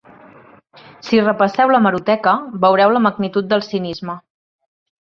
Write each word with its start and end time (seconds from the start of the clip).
Si 1.07 1.19
repasseu 1.27 1.75
l’hemeroteca, 1.75 2.35
veureu 2.65 2.95
la 2.99 3.05
magnitud 3.09 3.51
del 3.53 3.67
cinisme. 3.71 4.19